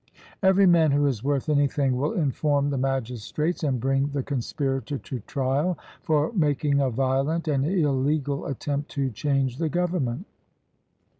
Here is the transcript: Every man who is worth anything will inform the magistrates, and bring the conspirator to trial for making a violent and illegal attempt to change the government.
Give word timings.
Every 0.41 0.65
man 0.65 0.89
who 0.89 1.05
is 1.05 1.23
worth 1.23 1.47
anything 1.47 1.95
will 1.95 2.13
inform 2.13 2.71
the 2.71 2.77
magistrates, 2.79 3.61
and 3.63 3.79
bring 3.79 4.07
the 4.07 4.23
conspirator 4.23 4.97
to 4.97 5.19
trial 5.27 5.77
for 6.01 6.33
making 6.33 6.79
a 6.79 6.89
violent 6.89 7.47
and 7.47 7.63
illegal 7.63 8.47
attempt 8.47 8.89
to 8.97 9.11
change 9.11 9.57
the 9.59 9.69
government. 9.69 10.25